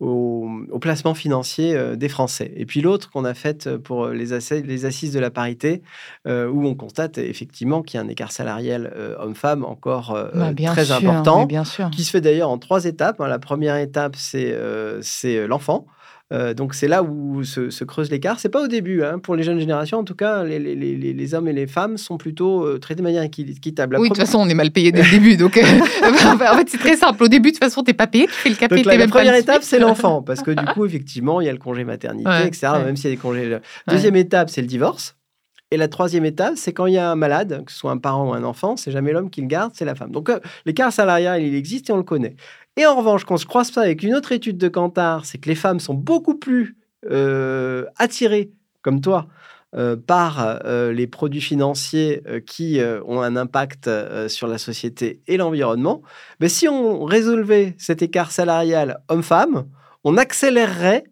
[0.00, 2.52] au- au placement financier euh, des Français.
[2.56, 5.82] Et puis l'autre qu'on a faite pour les, assises de la parité,
[6.26, 10.28] euh, où on constate effectivement qu'il y a un écart salarial euh, homme-femme encore euh,
[10.34, 11.90] Bah, bien très sûr, important bien sûr.
[11.90, 13.20] qui se fait d'ailleurs en trois étapes.
[13.20, 13.28] hein.
[13.28, 15.86] La première étape, c'est euh, c'est l'enfant.
[16.32, 18.40] Euh, donc c'est là où se, se creuse l'écart.
[18.40, 19.04] C'est pas au début.
[19.04, 19.20] hein.
[19.20, 21.68] Pour les jeunes générations, en tout cas, les, les- les- les- les hommes et les
[21.68, 23.94] femmes sont plutôt euh, traités de manière équi- équitable.
[23.94, 25.36] La Oui, de toute façon, on est mal payé dès le début.
[25.36, 25.62] Donc, euh,
[26.02, 27.22] en fait, c'est très simple.
[27.22, 28.98] Au début, de toute façon, t'es pas payé, tu fais le capé, Donc t'es la,
[28.98, 31.84] même première étape, c'est l'enfant, parce que du coup, effectivement, il y a le congé
[31.84, 32.68] maternité, Ouais, etc.
[32.74, 32.84] ouais.
[32.84, 33.58] Même s'il y a des congés.
[33.88, 35.14] Deuxième étape, c'est le divorce.
[35.72, 37.98] Et la troisième étape, c'est quand il y a un malade, que ce soit un
[37.98, 40.12] parent ou un enfant, c'est jamais l'homme qui le garde, c'est la femme.
[40.12, 42.36] Donc euh, l'écart salarial, il existe et on le connaît.
[42.76, 45.38] Et en revanche, quand on se croise ça avec une autre étude de Kantar, c'est
[45.38, 46.76] que les femmes sont beaucoup plus
[47.10, 48.50] euh, attirées,
[48.82, 49.26] comme toi,
[49.74, 53.88] euh, par euh, les produits financiers qui ont un impact
[54.28, 56.02] sur la société et l'environnement.
[56.40, 59.66] Mais si on résolvait cet écart salarial homme-femme,
[60.04, 61.04] on accélérerait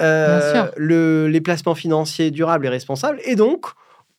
[0.00, 3.66] le- les placements financiers durables et responsables et donc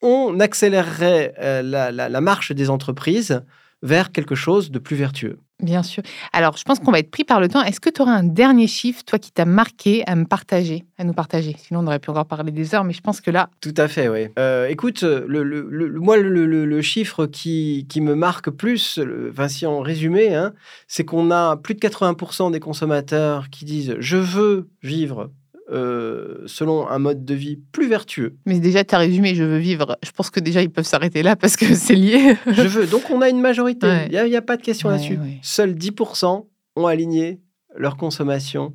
[0.03, 3.41] on accélérerait la, la- la marche des entreprises
[3.81, 5.39] vers quelque chose de plus vertueux.
[5.61, 6.03] Bien sûr.
[6.33, 7.61] Alors, je pense qu'on va être pris par le temps.
[7.61, 11.03] Est-ce que tu aurais un dernier chiffre, toi, qui t'a marqué, à me partager, à
[11.03, 11.55] nous partager?
[11.57, 13.87] Sinon, on aurait pu encore parler des heures, mais je pense que là, Tout à
[13.87, 14.27] fait, oui.
[14.39, 18.99] Euh, écoute, moi, le, chiffre qui, me marque plus,
[19.47, 20.53] si on résumait, hein,
[20.87, 25.29] c'est qu'on a plus de 80% des consommateurs qui disent «je veux vivre
[25.71, 28.35] euh, selon un mode de vie plus vertueux».
[28.45, 29.97] mais déjà, tu as résumé, je veux vivre.
[30.03, 32.35] Je pense que déjà, ils peuvent s'arrêter là parce que c'est lié.
[32.47, 32.87] Je veux.
[32.87, 33.87] Donc, on a une majorité.
[33.87, 34.07] Ouais.
[34.11, 35.17] Il n'y a, pas de question Ouais, là-dessus.
[35.17, 35.39] ouais.
[35.41, 37.39] Seuls 10% ont aligné
[37.75, 38.73] leur consommation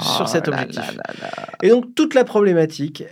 [0.00, 0.96] sur Oh cet là objectif.
[0.96, 1.46] là là là.
[1.62, 3.04] Et donc, toute la problématique.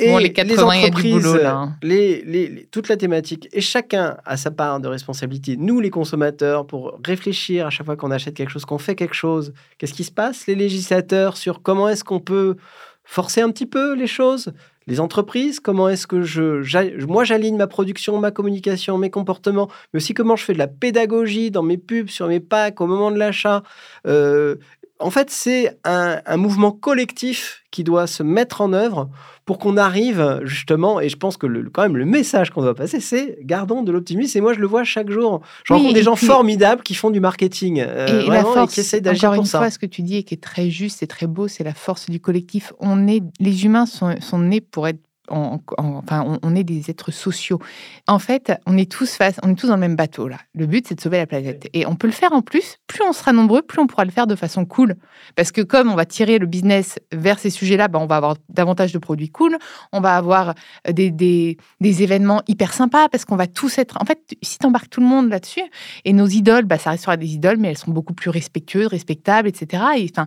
[0.00, 1.76] Et Bon, les 80, il y a du boulot, là, hein.
[1.82, 5.56] les- les- les- toute la thématique, et chacun a sa part de responsabilité.
[5.56, 9.14] Nous, les consommateurs, pour réfléchir à chaque fois qu'on achète quelque chose, qu'on fait quelque
[9.16, 10.46] chose, qu'est-ce qui se passe?
[10.46, 12.54] Les législateurs sur comment est-ce qu'on peut
[13.02, 14.52] forcer un petit peu les choses?
[14.86, 19.98] Les entreprises, comment est-ce que je, moi j'aligne ma production, ma communication, mes comportements, mais
[19.98, 23.10] aussi comment je fais de la pédagogie dans mes pubs, sur mes packs, au moment
[23.10, 23.62] de l'achat.
[24.06, 24.54] Euh,
[25.00, 29.08] en fait, c'est un, un mouvement collectif qui doit se mettre en œuvre
[29.44, 32.74] pour qu'on arrive justement, et je pense que le, quand même le message qu'on doit
[32.74, 34.36] passer, c'est gardons de l'optimisme.
[34.36, 35.40] Et moi, je le vois chaque jour.
[35.64, 38.72] Je Oui, rencontre des gens puis- formidables qui font du marketing euh, Et la force,
[38.72, 39.58] et qui essayent d'agir pour une ça.
[39.58, 41.74] fois, ce que tu dis et qui est très juste et très beau, c'est la
[41.74, 42.72] force du collectif.
[42.80, 44.98] On est, les humains sont, sont nés pour être
[45.30, 47.60] enfin, on, est des êtres sociaux.
[48.06, 50.38] En fait, on est tous face, on est tous dans le même bateau là.
[50.54, 51.68] Le but, c'est de sauver la planète.
[51.72, 52.78] Et on peut le faire en plus.
[52.86, 54.96] Plus on sera nombreux, plus on pourra le faire de façon cool.
[55.36, 58.36] Parce que comme on va tirer le business vers ces sujets-là, ben, on va avoir
[58.48, 59.56] davantage de produits cool.
[59.92, 60.54] On va avoir
[60.86, 63.98] euh, des, des, des événements hyper sympas parce qu'on va tous être.
[64.00, 65.62] En fait, si tu embarques tout le monde là-dessus,
[66.04, 69.48] et nos idoles, bah, ça restera des idoles, mais elles sont beaucoup plus respectueuses, respectables,
[69.48, 69.82] etc.
[69.96, 70.26] Et enfin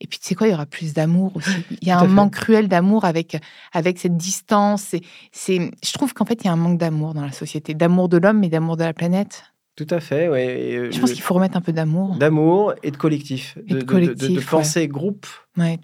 [0.00, 1.50] et puis, tu sais quoi, il y aura plus d'amour aussi.
[1.82, 3.36] Il y a un manque cruel d'amour avec,
[3.72, 4.94] avec cette distance.
[5.30, 8.08] C'est, je trouve qu'en fait, il y a un manque d'amour dans la société, d'amour
[8.08, 9.44] de l'homme, mais d'amour de la planète.
[9.76, 10.76] Tout à fait, oui.
[10.76, 12.16] Euh, je pense qu'il faut remettre un peu d'amour.
[12.16, 13.56] D'amour et de collectif.
[13.66, 15.26] de, de, penser groupe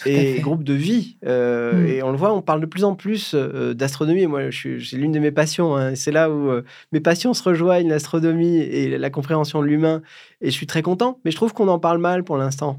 [0.06, 1.16] et groupe de vie.
[1.26, 1.86] Euh, mm.
[1.86, 4.26] Et on le voit, on parle de plus en plus euh, d'astronomie.
[4.26, 5.76] Moi, c'est l'une de mes passions.
[5.76, 5.94] Hein.
[5.94, 6.50] C'est là où
[6.92, 10.02] mes passions se rejoignent, l'astronomie et la compréhension de l'humain.
[10.42, 12.78] Et je suis très content, mais je trouve qu'on en parle mal pour l'instant.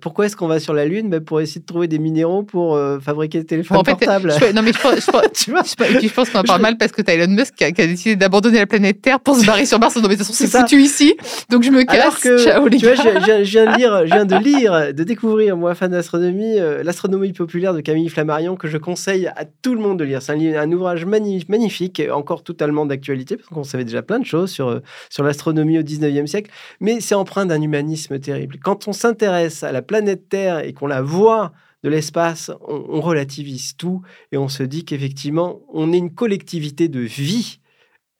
[0.00, 1.10] pourquoi est-ce qu'on va sur la Lune?
[1.10, 4.32] Ben, Pour essayer de trouver des minéraux pour fabriquer des téléphones en fait, portables.
[4.54, 5.74] non, mais je pense, je pense,
[6.14, 8.58] pense qu'on en parle mal parce que tu as Elon Musk qui a, décidé d'abandonner
[8.58, 9.96] la planète Terre pour se barrer sur Mars.
[9.96, 11.16] Non, mais de toute façon, c'est foutu ici.
[11.50, 11.96] Donc je me casse.
[11.96, 15.04] Alors que, Ciao, les tu vois, je, viens de lire, je viens de lire, de
[15.04, 19.80] découvrir, moi, fan euh, l'astronomie populaire de Camille Flammarion, que je conseille à tout le
[19.80, 20.22] monde de lire.
[20.22, 24.50] C'est un, un, ouvrage magnifique, encore totalement d'actualité, parce qu'on savait déjà plein de choses
[24.50, 24.80] sur, euh,
[25.10, 28.58] sur l'astronomie au 19e siècle, mais c'est empreint d'un humanisme terrible.
[28.62, 33.76] Quand on s'intéresse à la planète Terre et qu'on la voit de l'espace, on, relativise
[33.76, 37.60] tout et on se dit qu'effectivement, on est une collectivité de vie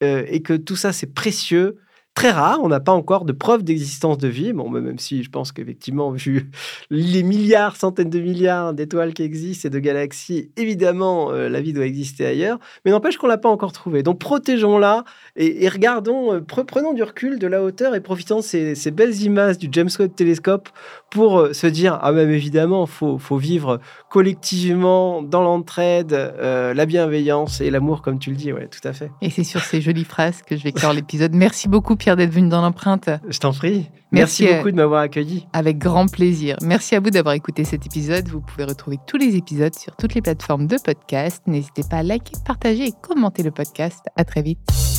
[0.02, 1.78] euh, et que tout ça, c'est précieux
[2.16, 2.58] très rare.
[2.62, 4.52] On n'a pas encore de preuve d'existence de vie.
[4.52, 6.50] Bon, même si je pense qu'effectivement, vu
[6.90, 11.74] les milliards, centaines de milliards d'étoiles qui existent et de galaxies, évidemment, euh, la vie
[11.74, 12.58] doit exister ailleurs.
[12.84, 14.02] Mais n'empêche qu'on l'a pas encore trouvée.
[14.02, 15.04] Donc protégeons-la
[15.36, 19.58] et, regardons, euh, prenons du recul, de la hauteur et profitons de ces, belles images
[19.58, 20.70] du James Webb Telescope
[21.10, 23.78] pour euh, se dire ah même évidemment, faut faut vivre
[24.16, 28.50] collectivement dans l'entraide, la bienveillance et l'amour, comme tu le dis.
[28.50, 29.10] Ouais, tout à fait.
[29.20, 31.34] Et c'est sur ces jolies phrases que je vais clore l'épisode.
[31.34, 33.10] Merci beaucoup d'être venu dans l'empreinte.
[33.28, 33.90] Je t'en prie.
[34.12, 35.46] Merci, beaucoup de m'avoir accueilli.
[35.52, 36.56] Avec grand plaisir.
[36.62, 38.26] Merci à vous d'avoir écouté cet épisode.
[38.28, 41.42] Vous pouvez retrouver tous les épisodes sur toutes les plateformes de podcast.
[41.46, 44.00] N'hésitez pas à liker, partager et commenter le podcast.
[44.16, 44.95] À très vite.